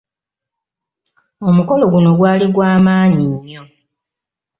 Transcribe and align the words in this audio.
Omukolo 1.47 1.83
guno 1.91 2.09
gwali 2.17 2.45
gwa 2.53 2.71
maanyi 2.85 3.23
nnyo. 3.31 3.63